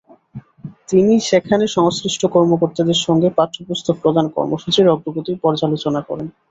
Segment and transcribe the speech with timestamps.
[0.89, 6.27] তিনি সেখানে সংশ্লিষ্ট কর্মকর্তাদের সঙ্গে পাঠ্যপুস্তক প্রদান কর্মসূচির অগ্রগতি পর্যালোচনা করেন।